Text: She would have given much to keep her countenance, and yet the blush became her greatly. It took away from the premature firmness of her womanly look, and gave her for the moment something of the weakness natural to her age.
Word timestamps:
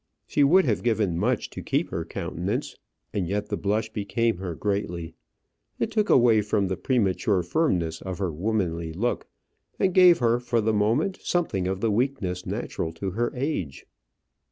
She 0.25 0.43
would 0.43 0.65
have 0.65 0.81
given 0.81 1.15
much 1.15 1.51
to 1.51 1.61
keep 1.61 1.91
her 1.91 2.03
countenance, 2.03 2.75
and 3.13 3.27
yet 3.27 3.49
the 3.49 3.55
blush 3.55 3.93
became 3.93 4.37
her 4.37 4.55
greatly. 4.55 5.13
It 5.77 5.91
took 5.91 6.09
away 6.09 6.41
from 6.41 6.67
the 6.69 6.75
premature 6.75 7.43
firmness 7.43 8.01
of 8.01 8.17
her 8.17 8.31
womanly 8.33 8.93
look, 8.93 9.27
and 9.79 9.93
gave 9.93 10.17
her 10.17 10.39
for 10.39 10.59
the 10.59 10.73
moment 10.73 11.19
something 11.21 11.67
of 11.67 11.81
the 11.81 11.91
weakness 11.91 12.47
natural 12.47 12.91
to 12.93 13.11
her 13.11 13.31
age. 13.35 13.85